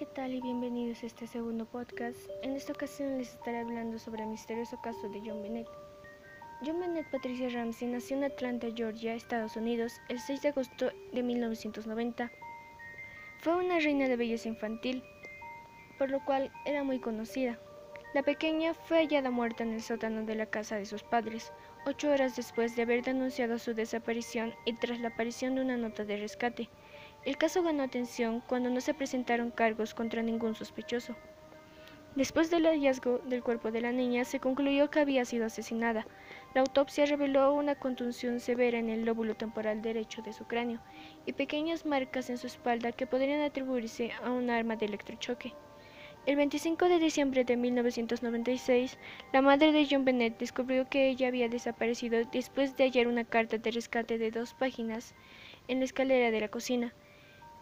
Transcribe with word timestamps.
¿qué 0.00 0.06
tal 0.06 0.32
y 0.32 0.40
bienvenidos 0.40 1.02
a 1.02 1.06
este 1.06 1.26
segundo 1.26 1.66
podcast? 1.66 2.16
En 2.42 2.56
esta 2.56 2.72
ocasión 2.72 3.18
les 3.18 3.34
estaré 3.34 3.58
hablando 3.58 3.98
sobre 3.98 4.22
el 4.22 4.30
misterioso 4.30 4.80
caso 4.80 5.10
de 5.10 5.20
John 5.20 5.42
Bennett. 5.42 5.68
John 6.64 6.80
Bennett 6.80 7.10
Patricia 7.10 7.50
Ramsey 7.50 7.86
nació 7.86 8.16
en 8.16 8.24
Atlanta, 8.24 8.68
Georgia, 8.74 9.12
Estados 9.12 9.56
Unidos, 9.56 10.00
el 10.08 10.18
6 10.18 10.40
de 10.40 10.48
agosto 10.48 10.90
de 11.12 11.22
1990. 11.22 12.32
Fue 13.40 13.56
una 13.56 13.78
reina 13.78 14.08
de 14.08 14.16
belleza 14.16 14.48
infantil, 14.48 15.04
por 15.98 16.08
lo 16.08 16.24
cual 16.24 16.50
era 16.64 16.82
muy 16.82 16.98
conocida. 16.98 17.58
La 18.14 18.22
pequeña 18.22 18.72
fue 18.72 19.00
hallada 19.00 19.30
muerta 19.30 19.64
en 19.64 19.74
el 19.74 19.82
sótano 19.82 20.24
de 20.24 20.34
la 20.34 20.46
casa 20.46 20.76
de 20.76 20.86
sus 20.86 21.02
padres, 21.02 21.52
ocho 21.84 22.10
horas 22.10 22.36
después 22.36 22.74
de 22.74 22.82
haber 22.84 23.04
denunciado 23.04 23.58
su 23.58 23.74
desaparición 23.74 24.54
y 24.64 24.72
tras 24.72 24.98
la 25.00 25.08
aparición 25.08 25.56
de 25.56 25.60
una 25.60 25.76
nota 25.76 26.06
de 26.06 26.16
rescate. 26.16 26.70
El 27.26 27.36
caso 27.36 27.62
ganó 27.62 27.82
atención 27.82 28.42
cuando 28.46 28.70
no 28.70 28.80
se 28.80 28.94
presentaron 28.94 29.50
cargos 29.50 29.92
contra 29.92 30.22
ningún 30.22 30.54
sospechoso. 30.54 31.16
Después 32.16 32.50
del 32.50 32.66
hallazgo 32.66 33.18
del 33.18 33.42
cuerpo 33.42 33.70
de 33.70 33.82
la 33.82 33.92
niña, 33.92 34.24
se 34.24 34.40
concluyó 34.40 34.90
que 34.90 35.00
había 35.00 35.24
sido 35.24 35.46
asesinada. 35.46 36.06
La 36.54 36.62
autopsia 36.62 37.06
reveló 37.06 37.52
una 37.52 37.76
contusión 37.76 38.40
severa 38.40 38.78
en 38.78 38.88
el 38.88 39.04
lóbulo 39.04 39.36
temporal 39.36 39.82
derecho 39.82 40.22
de 40.22 40.32
su 40.32 40.46
cráneo 40.46 40.80
y 41.26 41.34
pequeñas 41.34 41.86
marcas 41.86 42.30
en 42.30 42.38
su 42.38 42.46
espalda 42.46 42.92
que 42.92 43.06
podrían 43.06 43.42
atribuirse 43.42 44.12
a 44.24 44.30
un 44.30 44.50
arma 44.50 44.76
de 44.76 44.86
electrochoque. 44.86 45.52
El 46.26 46.36
25 46.36 46.88
de 46.88 46.98
diciembre 46.98 47.44
de 47.44 47.56
1996, 47.56 48.98
la 49.32 49.40
madre 49.40 49.72
de 49.72 49.86
John 49.88 50.04
Bennett 50.04 50.38
descubrió 50.38 50.88
que 50.88 51.08
ella 51.08 51.28
había 51.28 51.48
desaparecido 51.48 52.24
después 52.32 52.76
de 52.76 52.84
hallar 52.84 53.08
una 53.08 53.24
carta 53.24 53.58
de 53.58 53.70
rescate 53.70 54.18
de 54.18 54.30
dos 54.30 54.52
páginas 54.54 55.14
en 55.68 55.78
la 55.78 55.84
escalera 55.84 56.30
de 56.30 56.40
la 56.40 56.48
cocina. 56.48 56.92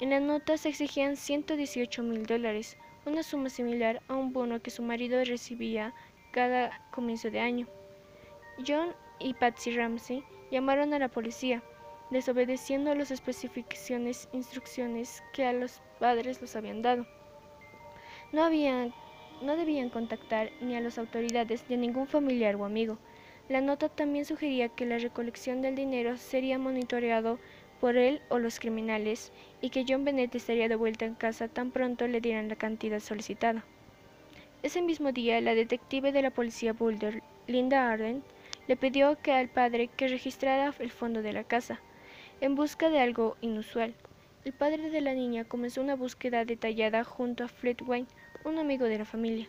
En 0.01 0.11
la 0.11 0.21
nota 0.21 0.57
se 0.57 0.69
exigían 0.69 1.17
118 1.17 2.05
mil 2.05 2.25
dólares, 2.25 2.77
una 3.05 3.25
suma 3.25 3.51
similar 3.51 4.01
a 4.07 4.15
un 4.15 4.33
bono 4.33 4.63
que 4.63 4.71
su 4.71 4.81
marido 4.81 5.25
recibía 5.25 5.93
cada 6.31 6.87
comienzo 6.93 7.31
de 7.31 7.41
año. 7.41 7.67
John 8.65 8.95
y 9.19 9.35
Patsy 9.35 9.73
Ramsey 9.73 10.23
llamaron 10.53 10.95
a 10.95 11.01
la 11.01 11.09
policía, 11.09 11.65
desobedeciendo 12.11 12.95
las 12.95 13.11
especificaciones 13.11 14.29
instrucciones 14.33 15.21
que 15.33 15.45
a 15.47 15.53
los 15.53 15.81
padres 15.99 16.41
los 16.41 16.55
habían 16.55 16.81
dado. 16.81 17.05
No, 18.31 18.45
habían, 18.45 18.95
no 19.43 19.57
debían 19.57 19.91
contactar 19.91 20.53
ni 20.61 20.77
a 20.77 20.81
las 20.81 20.99
autoridades 20.99 21.65
ni 21.69 21.75
a 21.75 21.79
ningún 21.79 22.07
familiar 22.07 22.55
o 22.55 22.65
amigo. 22.65 22.99
La 23.49 23.61
nota 23.61 23.89
también 23.89 24.27
sugería 24.27 24.69
que 24.69 24.87
la 24.87 24.99
recolección 24.99 25.61
del 25.61 25.75
dinero 25.75 26.19
sería 26.19 26.59
monitoreado 26.59 27.41
por 27.81 27.97
él 27.97 28.21
o 28.29 28.39
los 28.39 28.59
criminales 28.59 29.33
y 29.61 29.71
que 29.71 29.85
John 29.89 30.05
Bennett 30.05 30.35
estaría 30.35 30.69
de 30.69 30.77
vuelta 30.77 31.05
en 31.05 31.15
casa 31.15 31.49
tan 31.49 31.71
pronto 31.71 32.07
le 32.07 32.21
dieran 32.21 32.49
la 32.49 32.57
cantidad 32.57 33.01
solicitada. 33.01 33.65
Ese 34.63 34.83
mismo 34.83 35.13
día, 35.13 35.41
la 35.41 35.55
detective 35.55 36.11
de 36.11 36.23
la 36.23 36.31
policía 36.31 36.73
Boulder, 36.73 37.23
Linda 37.47 37.91
Arden, 37.91 38.23
le 38.67 38.77
pidió 38.77 39.17
que 39.23 39.33
al 39.33 39.49
padre 39.49 39.89
que 39.89 40.09
registrara 40.09 40.75
el 40.79 40.91
fondo 40.91 41.23
de 41.23 41.33
la 41.33 41.45
casa, 41.45 41.81
en 42.41 42.55
busca 42.55 42.91
de 42.91 43.01
algo 43.01 43.37
inusual. 43.41 43.95
El 44.45 44.53
padre 44.53 44.91
de 44.91 45.01
la 45.01 45.15
niña 45.15 45.45
comenzó 45.45 45.81
una 45.81 45.97
búsqueda 45.97 46.45
detallada 46.45 47.05
junto 47.05 47.45
a 47.45 47.49
Fred 47.49 47.77
Wayne, 47.87 48.09
un 48.45 48.59
amigo 48.59 48.87
de 48.87 48.99
la 48.99 49.05
familia. 49.05 49.49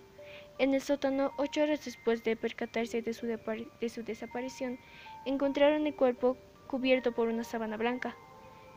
En 0.57 0.73
el 0.73 0.81
sótano, 0.81 1.31
ocho 1.37 1.63
horas 1.63 1.85
después 1.85 2.23
de 2.23 2.35
percatarse 2.35 3.01
de 3.01 3.13
su, 3.13 3.25
de 3.25 3.89
su 3.89 4.03
desaparición, 4.03 4.77
encontraron 5.25 5.87
el 5.87 5.95
cuerpo 5.95 6.37
cubierto 6.69 7.13
por 7.13 7.29
una 7.29 7.43
sábana 7.43 7.77
blanca. 7.77 8.15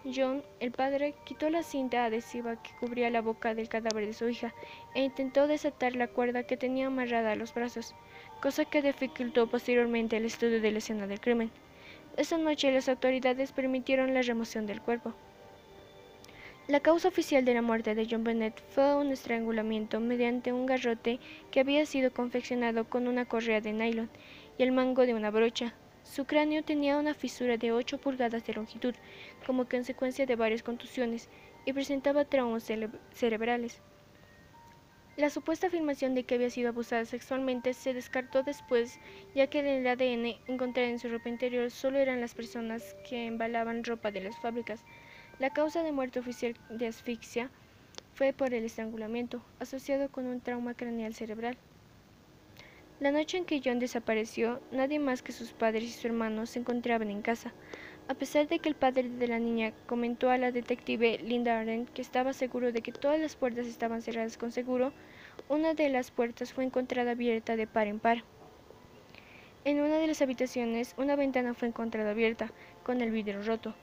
John, 0.02 0.42
el 0.60 0.72
padre, 0.72 1.14
quitó 1.24 1.50
la 1.50 1.62
cinta 1.62 2.06
adhesiva 2.06 2.60
que 2.62 2.70
cubría 2.80 3.10
la 3.10 3.20
boca 3.20 3.54
del 3.54 3.68
cadáver 3.68 4.06
de 4.06 4.14
su 4.14 4.28
hija 4.30 4.54
e 4.94 5.04
intentó 5.04 5.46
desatar 5.46 5.94
la 5.94 6.08
cuerda 6.08 6.44
que 6.44 6.56
tenía 6.56 6.86
amarrada 6.86 7.32
a 7.32 7.36
los 7.36 7.52
brazos, 7.52 7.94
cosa 8.40 8.64
que 8.64 8.80
dificultó 8.80 9.46
posteriormente 9.46 10.16
el 10.16 10.24
estudio 10.24 10.62
de 10.62 10.72
la 10.72 10.78
escena 10.78 11.06
del 11.06 11.20
crimen. 11.20 11.50
Esa 12.16 12.38
noche 12.38 12.72
las 12.72 12.88
autoridades 12.88 13.52
permitieron 13.52 14.14
la 14.14 14.22
remoción 14.22 14.66
del 14.66 14.80
cuerpo. 14.80 15.12
La 16.68 16.80
causa 16.80 17.08
oficial 17.08 17.44
de 17.44 17.54
la 17.54 17.62
muerte 17.62 17.94
de 17.94 18.08
John 18.10 18.24
Bennett 18.24 18.58
fue 18.70 18.96
un 18.96 19.12
estrangulamiento 19.12 20.00
mediante 20.00 20.52
un 20.52 20.64
garrote 20.64 21.20
que 21.50 21.60
había 21.60 21.84
sido 21.84 22.10
confeccionado 22.10 22.88
con 22.88 23.06
una 23.06 23.26
correa 23.26 23.60
de 23.60 23.74
nylon 23.74 24.08
y 24.56 24.62
el 24.62 24.72
mango 24.72 25.04
de 25.04 25.12
una 25.12 25.30
brocha, 25.30 25.74
su 26.04 26.24
cráneo 26.24 26.62
tenía 26.62 26.98
una 26.98 27.14
fisura 27.14 27.56
de 27.56 27.72
8 27.72 27.98
pulgadas 27.98 28.44
de 28.44 28.54
longitud, 28.54 28.94
como 29.46 29.68
consecuencia 29.68 30.26
de 30.26 30.36
varias 30.36 30.62
contusiones, 30.62 31.28
y 31.64 31.72
presentaba 31.72 32.24
traumas 32.24 32.70
cerebrales. 33.12 33.80
La 35.16 35.28
supuesta 35.28 35.66
afirmación 35.66 36.14
de 36.14 36.24
que 36.24 36.36
había 36.36 36.48
sido 36.48 36.70
abusada 36.70 37.04
sexualmente 37.04 37.74
se 37.74 37.92
descartó 37.92 38.42
después, 38.42 38.98
ya 39.34 39.46
que 39.46 39.58
en 39.58 39.66
el 39.66 39.86
ADN 39.86 40.40
encontrado 40.48 40.88
en 40.88 40.98
su 40.98 41.08
ropa 41.10 41.28
interior 41.28 41.70
solo 41.70 41.98
eran 41.98 42.20
las 42.22 42.34
personas 42.34 42.96
que 43.08 43.26
embalaban 43.26 43.84
ropa 43.84 44.10
de 44.10 44.22
las 44.22 44.38
fábricas. 44.40 44.80
La 45.38 45.50
causa 45.50 45.82
de 45.82 45.92
muerte 45.92 46.18
oficial 46.18 46.56
de 46.70 46.86
asfixia 46.86 47.50
fue 48.14 48.32
por 48.32 48.54
el 48.54 48.64
estrangulamiento, 48.64 49.42
asociado 49.60 50.10
con 50.10 50.26
un 50.26 50.40
trauma 50.40 50.74
craneal 50.74 51.14
cerebral. 51.14 51.58
La 53.02 53.10
noche 53.10 53.36
en 53.36 53.44
que 53.44 53.60
John 53.64 53.80
desapareció, 53.80 54.60
nadie 54.70 55.00
más 55.00 55.22
que 55.22 55.32
sus 55.32 55.52
padres 55.52 55.82
y 55.82 55.88
su 55.88 56.06
hermano 56.06 56.46
se 56.46 56.60
encontraban 56.60 57.10
en 57.10 57.20
casa. 57.20 57.52
A 58.06 58.14
pesar 58.14 58.46
de 58.46 58.60
que 58.60 58.68
el 58.68 58.76
padre 58.76 59.08
de 59.08 59.26
la 59.26 59.40
niña 59.40 59.72
comentó 59.88 60.30
a 60.30 60.38
la 60.38 60.52
detective 60.52 61.18
Linda 61.18 61.58
Arden 61.58 61.86
que 61.86 62.00
estaba 62.00 62.32
seguro 62.32 62.70
de 62.70 62.80
que 62.80 62.92
todas 62.92 63.18
las 63.18 63.34
puertas 63.34 63.66
estaban 63.66 64.02
cerradas 64.02 64.38
con 64.38 64.52
seguro, 64.52 64.92
una 65.48 65.74
de 65.74 65.88
las 65.88 66.12
puertas 66.12 66.52
fue 66.52 66.62
encontrada 66.62 67.10
abierta 67.10 67.56
de 67.56 67.66
par 67.66 67.88
en 67.88 67.98
par. 67.98 68.22
En 69.64 69.80
una 69.80 69.98
de 69.98 70.06
las 70.06 70.22
habitaciones, 70.22 70.94
una 70.96 71.16
ventana 71.16 71.54
fue 71.54 71.66
encontrada 71.66 72.12
abierta, 72.12 72.52
con 72.84 73.00
el 73.00 73.10
vidrio 73.10 73.42
roto, 73.42 73.74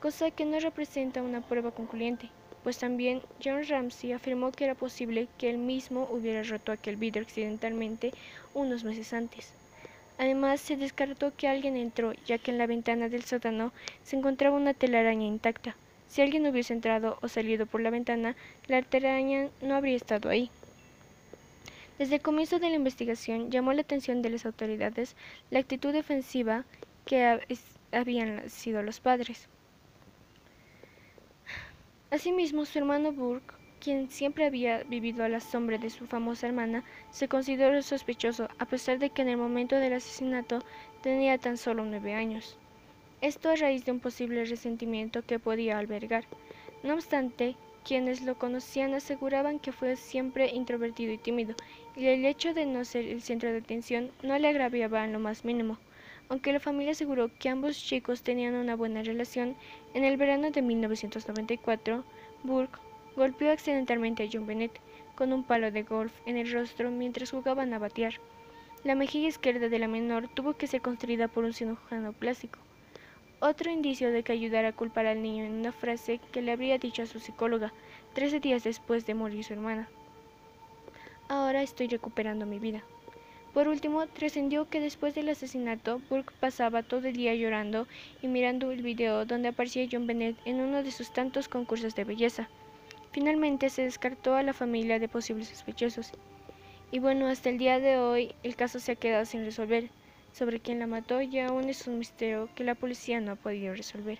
cosa 0.00 0.30
que 0.30 0.44
no 0.44 0.60
representa 0.60 1.24
una 1.24 1.40
prueba 1.40 1.72
concluyente 1.72 2.30
pues 2.64 2.78
también 2.78 3.22
John 3.42 3.66
Ramsey 3.68 4.12
afirmó 4.12 4.52
que 4.52 4.64
era 4.64 4.74
posible 4.74 5.28
que 5.38 5.50
él 5.50 5.58
mismo 5.58 6.08
hubiera 6.10 6.42
roto 6.42 6.72
aquel 6.72 6.96
vidrio 6.96 7.22
accidentalmente 7.22 8.12
unos 8.54 8.84
meses 8.84 9.12
antes. 9.12 9.52
Además, 10.18 10.60
se 10.60 10.76
descartó 10.76 11.32
que 11.36 11.46
alguien 11.46 11.76
entró, 11.76 12.12
ya 12.26 12.38
que 12.38 12.50
en 12.50 12.58
la 12.58 12.66
ventana 12.66 13.08
del 13.08 13.24
sótano 13.24 13.72
se 14.02 14.16
encontraba 14.16 14.56
una 14.56 14.74
telaraña 14.74 15.26
intacta. 15.26 15.76
Si 16.08 16.22
alguien 16.22 16.46
hubiese 16.46 16.72
entrado 16.72 17.18
o 17.22 17.28
salido 17.28 17.66
por 17.66 17.80
la 17.80 17.90
ventana, 17.90 18.34
la 18.66 18.82
telaraña 18.82 19.48
no 19.62 19.76
habría 19.76 19.96
estado 19.96 20.28
ahí. 20.28 20.50
Desde 21.98 22.16
el 22.16 22.22
comienzo 22.22 22.58
de 22.58 22.68
la 22.68 22.76
investigación 22.76 23.50
llamó 23.50 23.72
la 23.72 23.82
atención 23.82 24.22
de 24.22 24.30
las 24.30 24.46
autoridades 24.46 25.16
la 25.50 25.60
actitud 25.60 25.92
defensiva 25.92 26.64
que 27.04 27.40
habían 27.92 28.48
sido 28.50 28.82
los 28.82 29.00
padres. 29.00 29.48
Asimismo, 32.10 32.64
su 32.64 32.78
hermano 32.78 33.12
Burke, 33.12 33.54
quien 33.80 34.08
siempre 34.08 34.46
había 34.46 34.82
vivido 34.84 35.24
a 35.24 35.28
la 35.28 35.40
sombra 35.40 35.76
de 35.76 35.90
su 35.90 36.06
famosa 36.06 36.46
hermana, 36.46 36.82
se 37.10 37.28
consideró 37.28 37.82
sospechoso, 37.82 38.48
a 38.58 38.64
pesar 38.64 38.98
de 38.98 39.10
que 39.10 39.20
en 39.20 39.28
el 39.28 39.36
momento 39.36 39.76
del 39.76 39.92
asesinato 39.92 40.60
tenía 41.02 41.36
tan 41.36 41.58
solo 41.58 41.84
nueve 41.84 42.14
años. 42.14 42.56
Esto 43.20 43.50
a 43.50 43.56
raíz 43.56 43.84
de 43.84 43.92
un 43.92 44.00
posible 44.00 44.46
resentimiento 44.46 45.20
que 45.22 45.38
podía 45.38 45.78
albergar. 45.78 46.24
No 46.82 46.94
obstante, 46.94 47.56
quienes 47.84 48.22
lo 48.22 48.38
conocían 48.38 48.94
aseguraban 48.94 49.58
que 49.58 49.72
fue 49.72 49.96
siempre 49.96 50.48
introvertido 50.48 51.12
y 51.12 51.18
tímido, 51.18 51.56
y 51.94 52.06
el 52.06 52.24
hecho 52.24 52.54
de 52.54 52.64
no 52.64 52.86
ser 52.86 53.04
el 53.04 53.20
centro 53.20 53.52
de 53.52 53.58
atención 53.58 54.12
no 54.22 54.38
le 54.38 54.48
agraviaba 54.48 55.04
en 55.04 55.12
lo 55.12 55.18
más 55.18 55.44
mínimo. 55.44 55.76
Aunque 56.28 56.52
la 56.52 56.60
familia 56.60 56.92
aseguró 56.92 57.30
que 57.38 57.48
ambos 57.48 57.82
chicos 57.82 58.22
tenían 58.22 58.54
una 58.54 58.76
buena 58.76 59.02
relación, 59.02 59.56
en 59.94 60.04
el 60.04 60.16
verano 60.16 60.50
de 60.50 60.60
1994, 60.60 62.04
Burke 62.42 62.78
golpeó 63.16 63.50
accidentalmente 63.50 64.22
a 64.22 64.28
John 64.30 64.46
Bennett 64.46 64.78
con 65.14 65.32
un 65.32 65.42
palo 65.42 65.70
de 65.70 65.82
golf 65.82 66.12
en 66.26 66.36
el 66.36 66.52
rostro 66.52 66.90
mientras 66.90 67.30
jugaban 67.30 67.72
a 67.72 67.78
batear. 67.78 68.14
La 68.84 68.94
mejilla 68.94 69.28
izquierda 69.28 69.68
de 69.68 69.78
la 69.78 69.88
menor 69.88 70.28
tuvo 70.28 70.52
que 70.52 70.66
ser 70.66 70.82
construida 70.82 71.28
por 71.28 71.44
un 71.44 71.52
cirujano 71.52 72.12
plástico. 72.12 72.58
Otro 73.40 73.70
indicio 73.70 74.12
de 74.12 74.22
que 74.22 74.32
ayudara 74.32 74.68
a 74.68 74.72
culpar 74.72 75.06
al 75.06 75.22
niño 75.22 75.44
en 75.44 75.52
una 75.52 75.72
frase 75.72 76.20
que 76.32 76.42
le 76.42 76.52
habría 76.52 76.78
dicho 76.78 77.02
a 77.02 77.06
su 77.06 77.20
psicóloga 77.20 77.72
13 78.12 78.40
días 78.40 78.64
después 78.64 79.06
de 79.06 79.14
morir 79.14 79.44
su 79.44 79.54
hermana. 79.54 79.88
Ahora 81.28 81.62
estoy 81.62 81.88
recuperando 81.88 82.46
mi 82.46 82.58
vida. 82.58 82.82
Por 83.54 83.66
último, 83.66 84.06
trascendió 84.06 84.68
que 84.68 84.80
después 84.80 85.14
del 85.14 85.30
asesinato, 85.30 86.00
Burke 86.08 86.34
pasaba 86.38 86.82
todo 86.82 87.08
el 87.08 87.16
día 87.16 87.34
llorando 87.34 87.86
y 88.22 88.28
mirando 88.28 88.70
el 88.70 88.82
video 88.82 89.24
donde 89.24 89.48
aparecía 89.48 89.88
John 89.90 90.06
Bennett 90.06 90.36
en 90.44 90.60
uno 90.60 90.82
de 90.82 90.90
sus 90.90 91.12
tantos 91.12 91.48
concursos 91.48 91.94
de 91.94 92.04
belleza. 92.04 92.48
Finalmente 93.12 93.70
se 93.70 93.82
descartó 93.82 94.34
a 94.34 94.42
la 94.42 94.52
familia 94.52 94.98
de 94.98 95.08
posibles 95.08 95.48
sospechosos. 95.48 96.12
Y 96.90 96.98
bueno, 97.00 97.26
hasta 97.26 97.50
el 97.50 97.58
día 97.58 97.80
de 97.80 97.98
hoy 97.98 98.34
el 98.42 98.54
caso 98.54 98.78
se 98.80 98.92
ha 98.92 98.96
quedado 98.96 99.24
sin 99.24 99.44
resolver. 99.44 99.90
Sobre 100.32 100.60
quién 100.60 100.78
la 100.78 100.86
mató 100.86 101.20
y 101.22 101.38
aún 101.38 101.68
es 101.68 101.86
un 101.86 101.98
misterio 101.98 102.48
que 102.54 102.64
la 102.64 102.74
policía 102.74 103.20
no 103.20 103.32
ha 103.32 103.36
podido 103.36 103.74
resolver. 103.74 104.18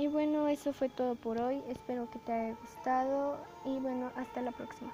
Y 0.00 0.06
bueno, 0.06 0.48
eso 0.48 0.72
fue 0.72 0.88
todo 0.88 1.14
por 1.14 1.38
hoy. 1.42 1.62
Espero 1.68 2.08
que 2.10 2.18
te 2.20 2.32
haya 2.32 2.56
gustado 2.62 3.36
y 3.66 3.78
bueno, 3.80 4.10
hasta 4.16 4.40
la 4.40 4.50
próxima. 4.50 4.90